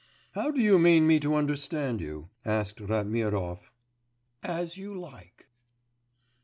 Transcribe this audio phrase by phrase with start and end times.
[0.31, 3.69] 'How do you mean me to understand you?' asked Ratmirov.
[4.41, 5.45] 'As you like.